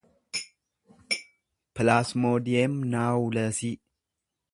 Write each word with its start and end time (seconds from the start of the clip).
pilaasmoodiyem 1.73 2.73
naawuleesii 2.95 3.71